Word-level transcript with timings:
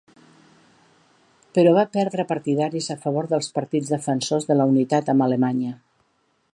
Però 1.57 1.73
va 1.75 1.83
perdre 1.97 2.25
partidaris 2.31 2.89
a 2.95 2.97
favor 3.05 3.29
dels 3.35 3.53
partits 3.59 3.95
defensors 3.97 4.49
de 4.53 4.59
la 4.59 4.69
unitat 4.75 5.13
amb 5.15 5.27
Alemanya. 5.29 5.77